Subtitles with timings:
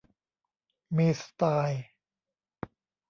[0.95, 1.83] มีสไตล์